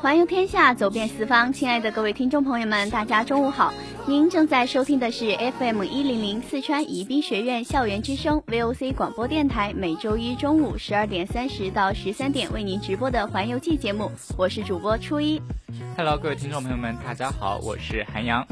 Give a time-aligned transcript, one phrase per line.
[0.00, 3.74] 环游天下，走遍四方，亲爱的各位听众朋友们，大家中午好！
[4.06, 15.42] 您正在收听的是 FM 一零零四川宜宾学院校园之声 VOC 广播电台，每周一中午十二点三十到十三点为您直播的环游记节目，我是主播初一。
[15.96, 18.46] Hello，各位听众朋友们，大家好，我是韩阳。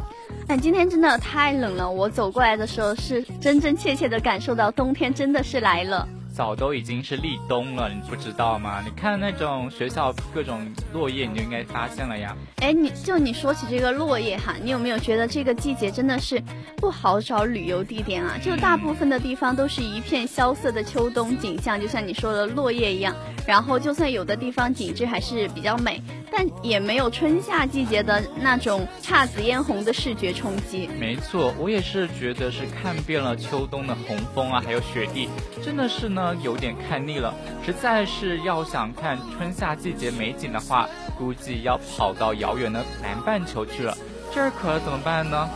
[0.49, 6.09] 哎，今天真的太冷了，我走过来的时候是真真切切的感受到冬天真的是来了。
[6.37, 8.83] 早都已经是立冬了，你不知道吗？
[8.85, 12.37] 你看那种学校各种落叶，你就应该发现了呀。
[12.57, 16.39] 哎，你就你说起这个落叶哈，你有没有觉得这个季节真的是
[16.77, 18.37] 不好找旅游地点啊？
[18.43, 23.17] 就大部分的地方都是一片萧瑟的秋冬景象，就像你说的落叶一样。
[23.47, 26.03] 然后就算有的地方景致还是比较美。
[26.39, 30.87] 但也没有春夏季节的那种姹紫嫣红的视觉冲击。
[31.01, 35.31] 没错，我也是觉得是看遍了秋冬的红枫啊，还有雪地，
[35.65, 37.33] 真的是呢有点看腻了。
[37.65, 43.97] 实在是要想看春夏季节美景的话，估计要跑到遥远的南半球去了。
[44.35, 45.49] 这儿可怎么办呢？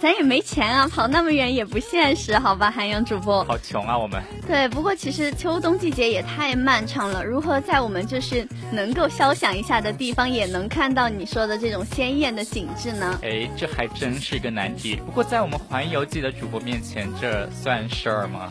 [0.00, 3.44] 咱也没钱啊，跑那么远也不现实，好吧，韩阳主播。
[3.44, 4.22] 好穷啊，我们。
[4.46, 13.18] 对，不过其实秋冬季节也太漫长了，如何在我们就是能够消想一下的地方，也能看到你说的这种鲜艳的景致呢？
[13.22, 14.96] 哎，这还真是一个难题。
[14.96, 18.48] 不过在我们环游记的主播面前，这算事儿吗？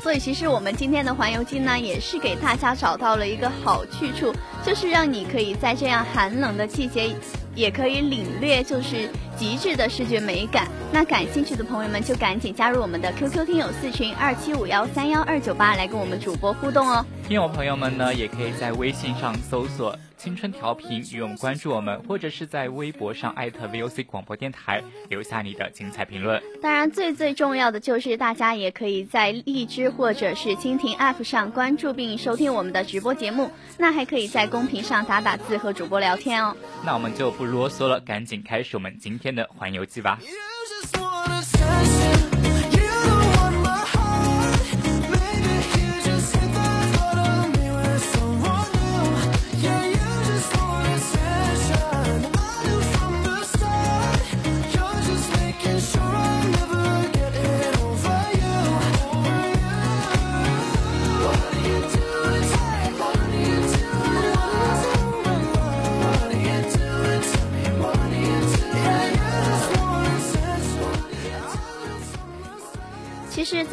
[0.00, 4.32] 所以其实我们今天的环游记呢，也是给大家找到了一个好去处，
[4.64, 7.10] 就是让你可以在这样寒冷的季节。
[7.54, 10.68] 也可以领略就是极致的视觉美感。
[10.92, 17.04] 那感兴趣的朋友们就赶紧加入我们的 QQ 听友四群二七五幺三幺二九八，来跟我们主播互动哦。
[17.26, 19.96] 听友朋友们呢，也可以在微信上搜索。
[20.22, 26.40] 青春调频与我们关注我们，或者是在微博上艾特 VOC 广播电台留下你的精彩评论。
[26.62, 33.50] 当然，最最重要的就是大家也可以在荔枝或者是蜻蜓 App 上关注并收听我们的直播节目。
[33.76, 36.56] 那还可以在公屏上打打字和主播聊天哦。
[36.84, 40.20] 那我们就不啰嗦了，赶紧开始我们今天的环游记吧。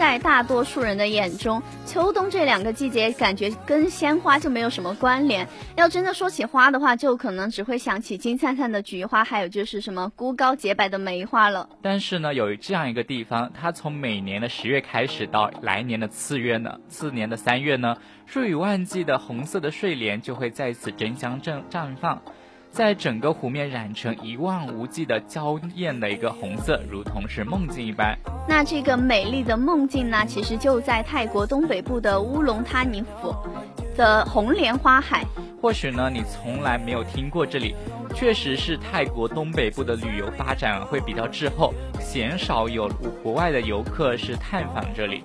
[0.10, 5.48] 在大多数人的眼中，秋冬这两个季节感觉跟鲜花就没有什么关联。
[5.76, 11.70] 要真的说起花的话，就可能只会想起金灿灿的菊花，还有就是什么孤高洁白的梅花了。
[11.84, 17.96] 但是呢，有这样一个地方，它从每年的十月开始到来年的次月呢，次年的三月呢，
[18.26, 22.24] 数以万计的红色的睡莲就会在此争相绽绽放。
[22.72, 28.18] 在整个湖面染成一望无际的娇艳的一个红色，如同是梦境一般。
[28.48, 33.36] 那这个美丽的梦境呢，其实就在泰国东北部的乌龙他尼府
[33.98, 35.26] 的红莲花海。
[35.62, 37.76] 或许呢，你从来没有听过这里，
[38.16, 42.88] 确实是泰国东北部的旅游发展会比较滞后，鲜少有
[43.22, 45.24] 国外的游客是探访这里。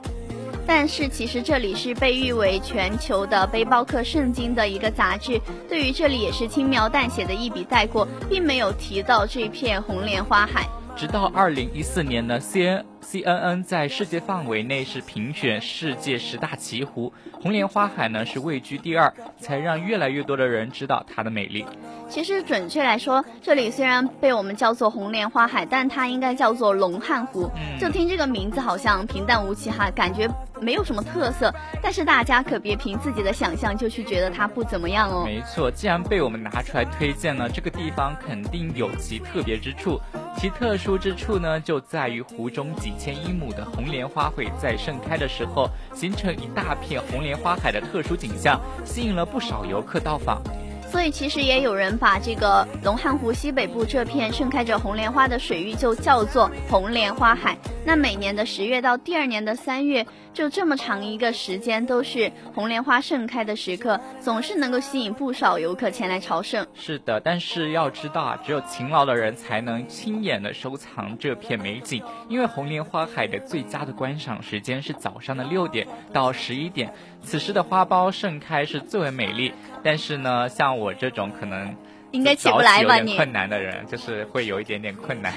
[0.66, 10.66] 但是其实这里是被誉为全球的背包客圣经的一个杂志，对于这里也是轻描淡写的一笔带过，并没有提到这片红莲花海。
[10.96, 21.66] 直到二零一四年呢，C N CNN 在世界范围内是评选世界十大奇湖，红莲花海呢是位居第二，才让越来越多的人知道它的美丽。
[22.08, 27.50] 其实准确来说，这里虽然被我们叫做红莲花海，但它应该叫做龙汉湖。
[27.80, 30.30] 就听这个名字好像平淡无奇哈，感觉
[30.64, 31.54] 没有什么特色。
[31.82, 35.22] 但是大家可别凭自己的想象就去觉得它不怎么样哦。
[35.24, 40.00] 没错，既然被我们拿出来推荐了，这个地方肯定有其特别之处。
[40.36, 50.42] 其特殊之处呢，就在于湖中几千英亩的红莲花会在盛开的时候，形成一大片红莲花海的特殊景象，吸引了不少游客到访。
[50.94, 57.58] 所以其实也有人把这个龙汉湖西北部这片盛开着红莲花的水域就叫做红莲花海。
[57.84, 66.64] 那每年的十月到第二年的三月，就这么长一个时间都是红莲花盛开的时刻，总是能够吸引不少游客前来朝圣。
[66.74, 76.94] 是的，但是要知道啊，只有勤劳的人才能亲眼的收藏这片美景，因为红莲花海的最佳的观赏时间是早上的六点到十一点，
[77.24, 79.52] 此时的花苞盛开是最为美丽。
[79.82, 81.74] 但是呢，像我这种可能
[82.10, 82.98] 应该起不来吧？
[82.98, 85.32] 你困难的人，就是会有一点点困难。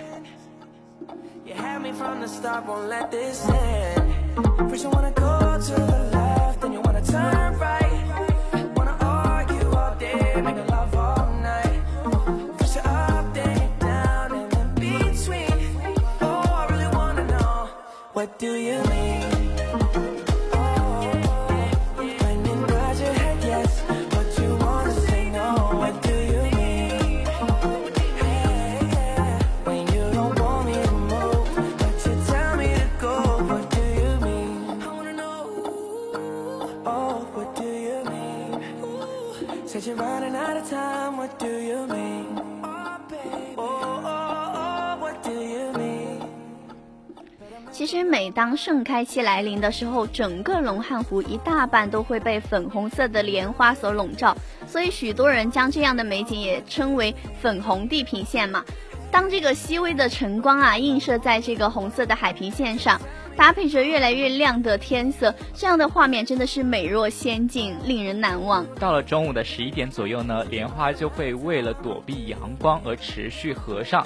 [47.71, 54.35] 其实每当盛开期来临的时候，整个龙汉湖一大半都会被粉红色的莲花所笼罩，
[54.67, 58.65] 所以许多人将这样的美景也称为粉红地平线嘛。
[59.11, 62.99] 当这个细微的晨光啊映射在这个红色的海平线上，
[63.37, 68.65] 搭配着越来越亮的天色，这样的画面真的是美若仙境，令人难忘。
[68.79, 74.03] 到了中午的十一点左右呢，莲花就会为了躲避阳光而持续合上。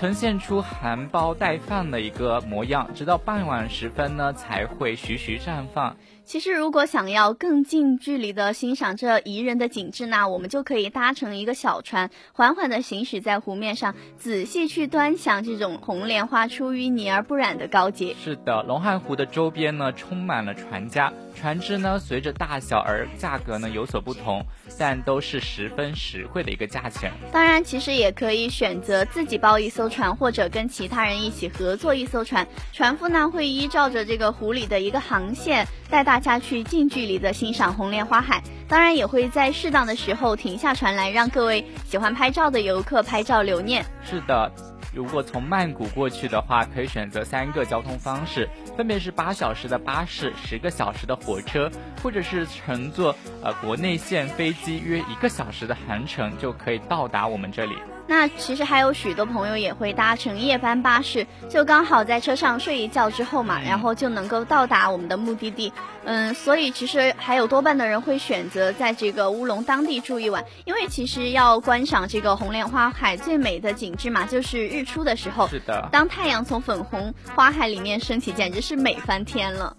[0.00, 5.94] 呈现出含苞待放的一个模样，直到傍晚时分呢，才会徐徐绽放。
[6.24, 18.14] 其实，如果想要更近距离的欣赏这宜人的景致呢，我们就可以搭乘一个小船，缓缓地行驶在湖面上，仔细去端详这种红莲花出淤泥而不染的高洁。
[18.24, 24.42] 是的，龙汉湖的周边呢，充满了船家，船只呢，随着大小而价格呢有所不同，
[24.78, 27.12] 但都是十分实惠的一个价钱。
[27.32, 35.66] 当然，其实也可以选择自己包一艘船，或者跟其他人一起合作一艘船，船夫呢会依照着这个湖里的一个航线。
[35.90, 43.84] 带大家去近距离的欣赏红莲花海，当然也会在适当的时候停下船来，让各位喜欢拍照的游客拍照留念。
[44.04, 44.52] 是的，
[44.94, 51.68] 如果从曼谷过去的话，可以选择三个交通方式，分别是八小时的巴士、十个小时的火车，
[52.00, 57.74] 或者是乘坐呃国内线飞机约一个小时的航程，就可以到达我们这里。
[58.10, 65.72] 那其实还有许多朋友也会搭乘夜班巴士，就刚好在车上睡一觉之后嘛，然后就能够到达我们的目的地。
[66.02, 75.46] 嗯，所以其实还有多半的人会选择在这个乌龙当地住一晚，因为其实要观赏这个红莲花海最美的景致嘛，就是日出的时候。
[75.46, 75.88] 是的。
[75.92, 79.76] 当太阳从粉红花海里面升起，简直是美翻天了。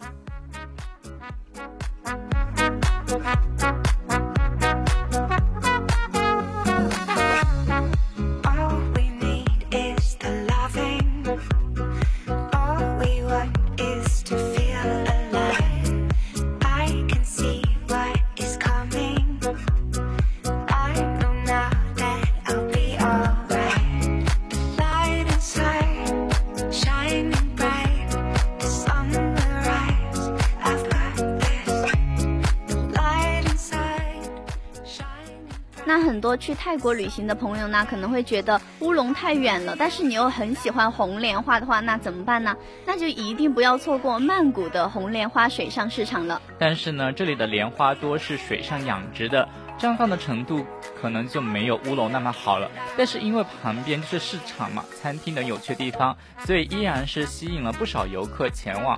[36.38, 42.56] 去泰国旅行的朋友呢，可能会觉得乌龙太远了，但是你又很喜欢红莲花的话，那怎么办呢？
[42.86, 46.42] 那就一定不要错过曼谷的红莲花水上市场了。
[46.58, 49.48] 但是呢，这里的莲花多是水上养殖的，
[49.82, 50.64] 绽放的程度
[51.02, 52.70] 可能就没有乌龙那么好了。
[52.96, 58.96] 但是因为旁边就是市场嘛，餐厅等有趣地方，所以依然是吸引了不少游客前往。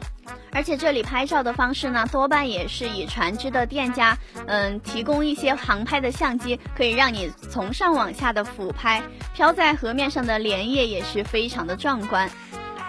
[0.52, 9.02] 而且这里拍照的方式呢，多半也是以船只的店家，嗯，提供一些航拍的相机，可以让你从上往下的俯拍，
[9.34, 12.30] 飘在河面上的莲叶也是非常的壮观。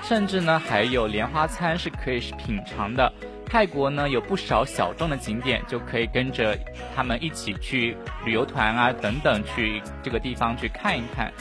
[0.02, 3.10] 甚至呢还有莲花餐是可以品尝的。
[3.54, 6.58] 泰国呢有不少小众的景点，就可以跟着
[6.96, 11.32] 他们一起去旅游团啊等等去这个地方去看一看。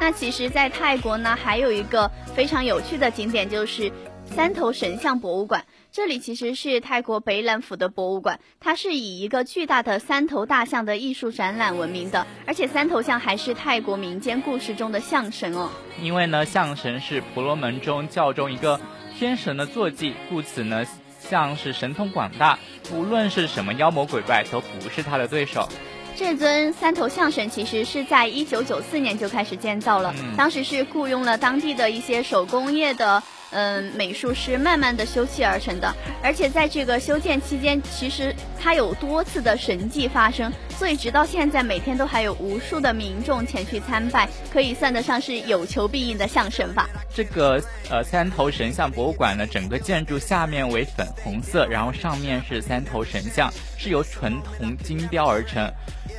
[0.00, 3.92] 那其实，在泰国呢还有一个非常有趣的景点，就是
[4.24, 5.62] 三头神像博物馆。
[5.92, 15.68] 这里其实是泰国北榄府的博物馆，它是以一个巨大的三头大象的艺术展览闻名的，而且三头象还是泰国民间故事中的象神哦。
[16.00, 18.80] 因为呢，象神是婆罗门中教中一个
[19.18, 20.82] 天神的坐骑，故此呢，
[21.28, 22.58] 象是神通广大，
[22.92, 25.68] 无论是什么妖魔鬼怪都不是他的对手。
[26.16, 33.22] 这尊三头象神其实是在一九九四年就开始建造了，当时是雇佣了当地的一些手工业的。
[33.50, 46.88] 嗯，美术师慢慢的修砌而成的，而且在这个修建期间，其实它有多次的神迹发生，所以直到现在，每天都还有无数的民众前去参拜，可以算得上是有求必应的象神吧。
[47.14, 55.72] 这个呃三头神像博物馆呢，整个建筑下面为粉红色，然后上面是三头神像，是由纯铜精雕而成。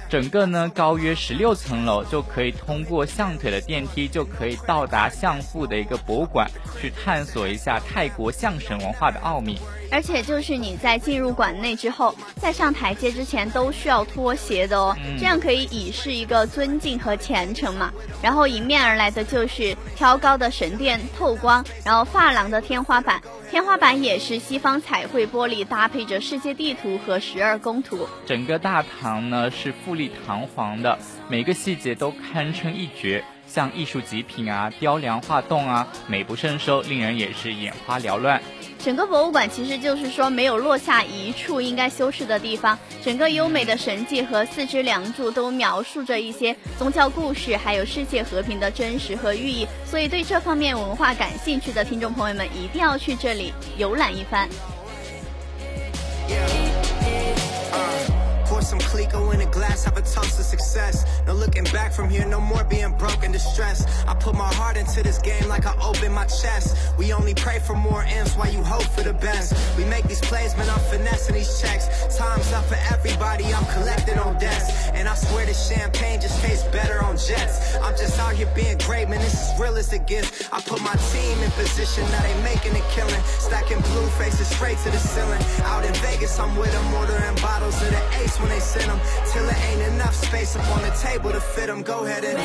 [0.10, 6.50] 整个呢高约十六层楼，就可以通过象腿的电梯，就可以到达象腹的一个博物馆，
[6.80, 9.60] 去探索一下泰国象神文化的奥秘。
[9.90, 17.92] 而且就是你在进入馆内之后，在上台阶之前都需要脱鞋的哦，这样可以以示一个尊敬和虔诚嘛。
[18.22, 23.22] 然后迎面而来的就是挑高的神殿透光，然后发廊的天花板。
[23.50, 28.06] 天花板也是西方彩绘玻璃，搭配着世界地图和十二宫图。
[28.25, 31.00] 整个大堂呢是富丽堂皇的，
[31.30, 38.42] 每个细节都堪称一绝，像艺术极品啊，雕梁画栋啊，美不胜收，令人也是眼花缭乱。
[38.80, 49.68] 整个博物馆其实就是说没有落下一处应该修饰的地方，整个优美的神迹和四支梁柱都描述着一些宗教故事，还有世界和平的真实和寓意。
[49.86, 54.48] 所以对这方面文化感兴趣的听众朋友们一定要去这里游览一番。
[58.67, 61.05] Some Clico in a glass, have a toast to success.
[61.25, 63.88] No looking back from here, no more being broke and distressed.
[64.05, 66.75] I put my heart into this game like I open my chest.
[66.97, 69.55] We only pray for more M's while you hope for the best.
[69.77, 71.88] We make these plays, man, I'm finessing these checks.
[72.17, 74.89] Time's up for everybody, I'm collecting on debts.
[74.89, 77.74] And I swear this champagne just tastes better on jets.
[77.77, 80.51] I'm just out here being great, man, this is real as it gets.
[80.51, 83.24] I put my team in position, now they making a killing.
[83.39, 85.41] Stacking blue faces straight to the ceiling.
[85.63, 88.90] Out in Vegas, I'm with them, ordering bottles of the ace when they they send
[88.90, 89.00] them
[89.32, 91.84] till it ain't enough space up on the table to fit them.
[91.84, 92.38] Go ahead and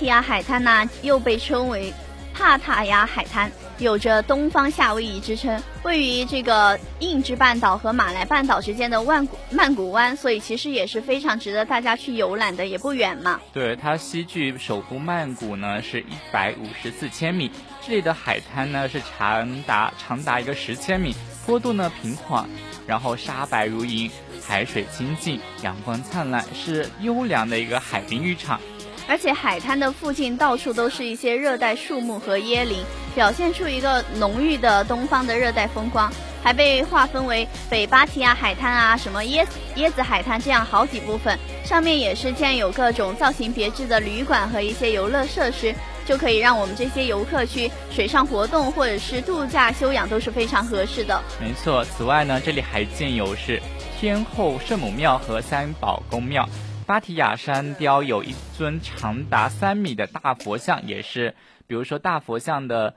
[0.00, 1.92] 提亚海滩呢，又被称为
[2.32, 13.38] 帕塔亚海滩，有着“东方夏威夷”之称，位于这个印支半岛和马来半岛之间的万古曼谷湾，所以其实也是非常值得大家去游览的，也不远嘛。
[13.52, 17.50] 对，它西距首都曼谷呢是一百五十四千米，
[17.86, 21.14] 这里的海滩呢是长达长达一个十千米，
[21.44, 22.48] 坡度呢平缓，
[22.86, 24.10] 然后沙白如银，
[24.42, 28.58] 海水清净，阳光灿烂，是优良的一个海滨浴场。
[29.10, 32.78] 而且海滩的附近到处都是一些热带树木和椰林，
[33.12, 36.08] 表现出一个浓郁的东方的热带风光。
[36.44, 39.44] 还被划分为北巴提亚海滩啊，什么椰
[39.76, 45.74] 椰子海滩这样好几部分，上面也是建有各种造型别致的旅馆和一些游乐设施，
[46.06, 51.20] 就可以让我们这些游客去水上活动或者是度假休养都是非常合适的。
[51.40, 53.60] 没错，此外呢，这里还建有是
[53.98, 56.48] 天后圣母庙和三宝宫庙。
[56.90, 61.36] 芭提雅山雕有一尊长达三米的大佛像，也是，
[61.68, 62.92] 比如说大佛像的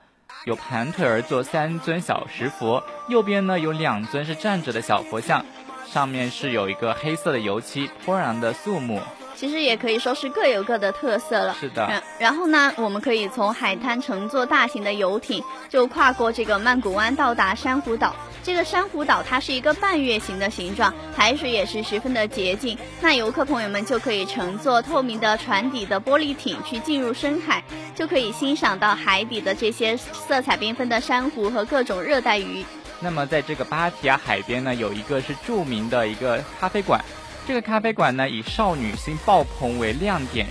[0.46, 5.46] 有盘腿而坐三尊小石佛，右边呢有两尊是站着的小佛像，
[5.86, 9.00] 上面是有一个黑色的油漆，脱然的肃穆。
[9.36, 11.54] 其实也可以说是各有各的特色了。
[11.54, 12.02] 是的。
[12.18, 18.12] 然后呢，我们可以从海滩乘坐大型的游艇，就跨过这个曼谷湾，到达珊瑚岛。
[18.44, 22.76] 这个珊瑚岛它是一个半月形的形状，海水也是十分的洁净。
[23.00, 32.62] 那游客朋友们就可以乘坐透明的船底的玻璃艇去进入深海，就可以欣赏到海底的这些色彩缤纷的珊瑚和各种热带鱼。
[33.00, 37.02] 那么在这个芭提雅海边呢，有一个是著名的一个咖啡馆，
[37.48, 40.46] 这个咖啡馆呢以少女心爆棚为亮点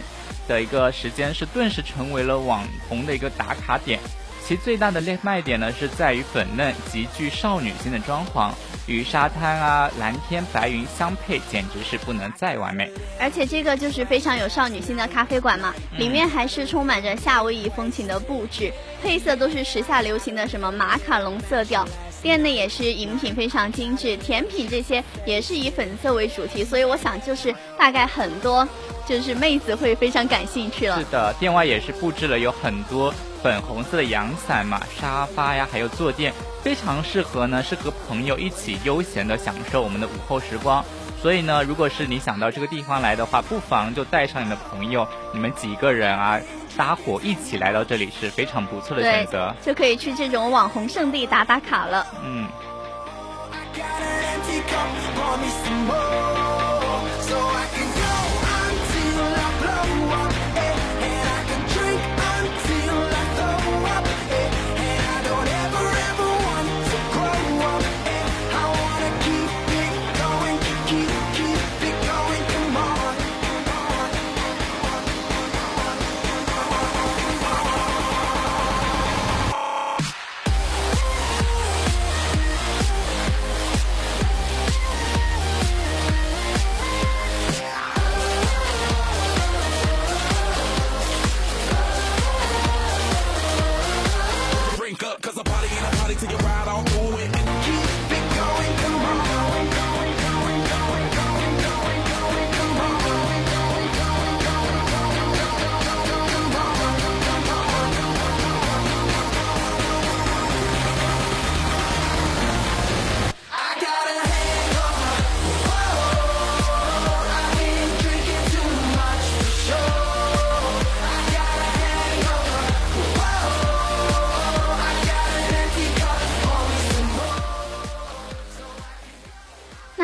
[0.47, 3.99] 的一个时间，是顿时成为了网红的一个打卡点。
[4.45, 8.51] 其最大的卖点呢是在于粉嫩、极具少女心的装潢，
[8.87, 12.91] 与沙滩啊、蓝天白云相配，简直是不能再完美。
[13.19, 18.71] 而且这个就是非常有少女心的咖啡馆嘛，里面还是充满着夏威夷风情的布置，
[19.01, 21.87] 配色都是时下流行的什么马卡龙色调。
[22.21, 28.67] 店内也是饮品非常精致，甜品这些也是以粉色为主题，所以我想就是大概很多
[29.05, 30.99] 就是妹子会非常感兴趣了。
[30.99, 36.33] 是的，店外也是布置了有很多粉红色的阳伞嘛、沙发呀，还有坐垫，
[36.63, 40.83] 非常适合呢，是和朋友一起悠闲的享受我们的午后时光。
[41.21, 46.39] 所以呢，如果是你想到这个地方来的话，不妨就带上你的朋友，你们几个人啊。
[46.75, 52.07] 搭伙一起来到这里是非常不错的选择，就可以去这种网红圣地打打卡了。
[52.25, 52.47] 嗯。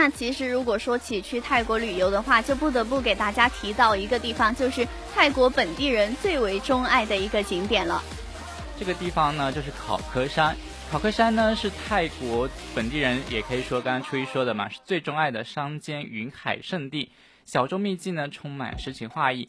[0.02, 8.02] 那其实，如果说起去泰国旅游的话，就不得不给大家提到一个地方，就是泰国本地人最为钟爱的一个景点了。
[8.80, 10.56] 这个地方呢，就是考科山。
[10.90, 17.12] 考科山呢，是泰国本地人也可以说，刚刚初一说的嘛，是最钟爱的山间云海圣地。
[17.44, 19.46] 小众秘境呢，充满诗情画意。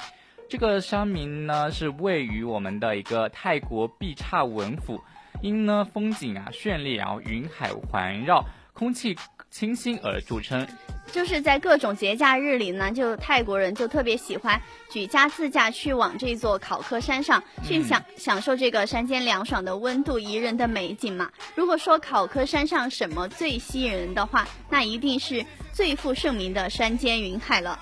[0.49, 5.01] 这个山名呢，是位于我们的一个泰国碧刹文府，
[5.43, 9.17] 因呢风景啊绚丽，然后云海环绕，空气。
[9.51, 10.67] 清新而著称，
[11.13, 21.29] 就是在各种节假日里呢，就泰国人就特别喜欢举家自驾去往这座考科山上去享享受这个山间凉爽的温度宜人的美景嘛。
[21.57, 27.79] 如果说考科山上什么最吸引人的话，那一定是最负盛名的山间云海了。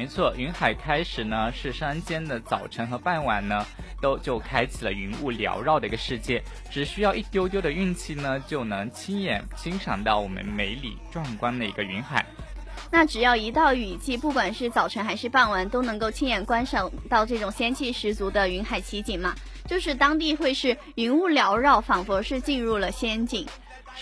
[0.00, 3.66] 没错，云海开始呢是山间的早晨和傍晚呢，
[4.00, 12.24] 都就开启了云雾缭绕的一个世界，只需要一丢丢的运气呢，就能亲眼欣赏到我们美丽壮观的一个云海。
[12.90, 19.34] 那只要一到雨季，不管是早晨还是傍晚，都能够亲眼观赏到这种仙气十足的云海奇景嘛，
[19.66, 23.46] 就是当地会是云雾缭绕，仿佛是进入了仙境。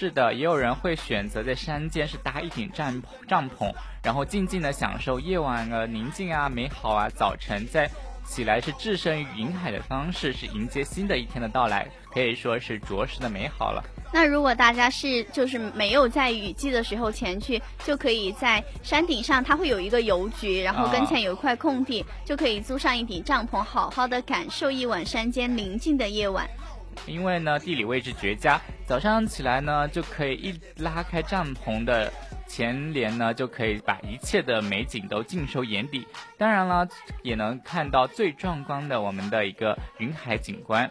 [0.01, 7.09] 是的，也有人会选择在山间是搭一顶帐帐篷，然后静静的享受夜晚的宁静啊、美好啊。
[7.09, 7.91] 早晨在
[8.25, 13.83] 起来是置身于云海的方式，是迎接新的一天的到来，可以说是着实的美好了。
[14.13, 26.49] 那如果大家是就是没有在雨季的时候前去，就可以在山顶上，它会有一个邮局，然后跟前有一块空地，就可以租上一顶帐篷，好好的感受一晚山间宁静的夜晚。
[27.07, 32.13] 因为呢，地理位置绝佳，早上起来呢，就可以一拉开帐篷的
[32.47, 36.07] 前帘呢，就可以把一切的美景都尽收眼底。
[36.37, 36.87] 当然了，
[37.23, 40.89] 也能看到最壮观的我们的一个云海景观。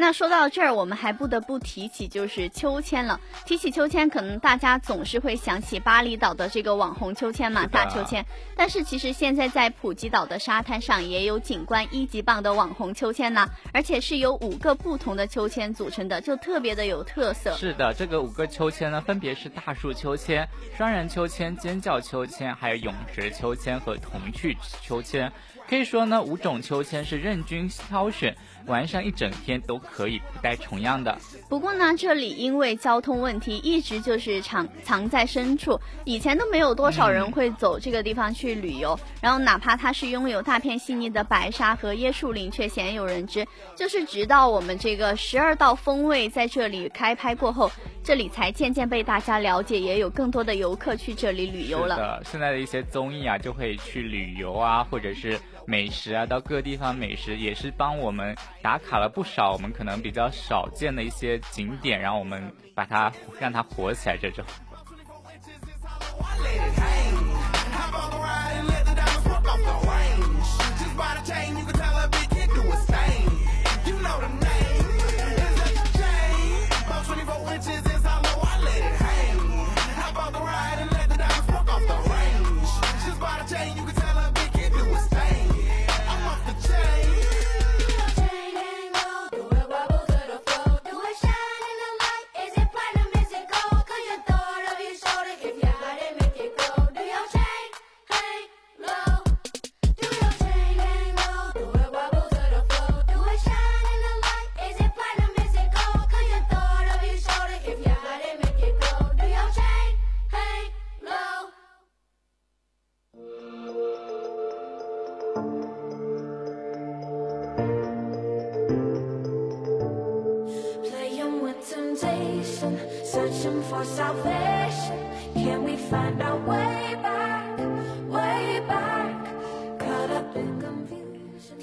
[0.00, 3.20] 那说到这儿，我们还不得不提起就是秋千了。
[3.44, 8.24] 提起秋千，可能大家总是会想起巴厘岛的这个网红秋千嘛，大秋千。
[8.56, 17.54] 但是其实现在在普吉岛的沙滩上也有景观一级棒的网红秋千呢，而且是由五个不同的秋千组成的，就特别的有特色。
[17.58, 25.30] 是的，这个五个秋千呢，分别是大树秋千、双人秋千、尖叫秋千，还有泳池秋千和童趣秋千。
[25.70, 28.36] 可以说呢，五种秋千是任君挑选。
[28.66, 31.16] 玩上一整天都可以不带重样的。
[31.48, 38.98] 不过呢，这里因为交通问题，一直就是藏藏在深处，以前都没有多少人会走这个地方去旅游。
[39.20, 43.46] 然后，哪怕它是拥有大片细腻的白沙和椰树林，却鲜有人知。
[43.74, 47.72] 就是直到我们这个十二道风味在这里开拍过后。
[48.02, 51.96] 这里才渐渐被大家了解，也有更多的游客去这里旅游了。
[51.96, 64.44] 的，现在的一些综艺啊，就会去旅游啊，或者是美食啊，到各地方美食也是帮我们打卡了不少我们可能比较少见的一些景点，然后我们把它让它火起来这种。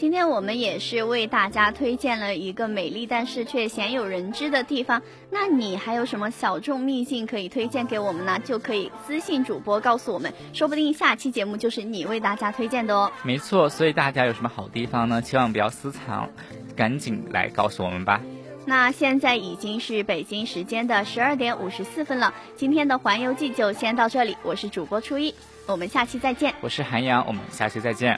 [0.07, 5.01] 今天我们也是为大家推荐了一个美丽但是却鲜有人知的地方。
[5.29, 8.39] 那你还有什么小众秘境可以推荐给我们呢？
[8.39, 13.11] 就可以私信主播告诉我们，说不定下期节目就是你为大家推荐的哦。
[13.23, 15.21] 没错，所以大家有什么好地方呢？
[15.21, 16.29] 千万不要私藏，
[16.73, 18.21] 赶紧来告诉我们吧。
[18.65, 24.37] 那现在已经是北京时间的十二点五十四分了，今天的环游记就先到这里。
[24.41, 26.53] 我是主播初一，我们下期再见。
[26.61, 28.17] 我是韩阳，我们下期再见。